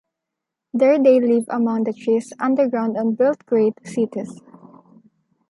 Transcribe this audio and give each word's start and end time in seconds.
There 0.73 0.97
they 0.97 1.19
lived 1.19 1.45
among 1.51 1.83
the 1.83 1.93
trees 1.93 2.33
underground 2.39 2.97
and 2.97 3.15
built 3.15 3.45
great 3.45 3.75
cities. 3.85 4.41